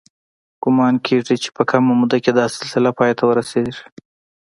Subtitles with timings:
[0.63, 3.77] ګومان کېږي چې په کمه موده کې دا سلسله پای ته ورسېده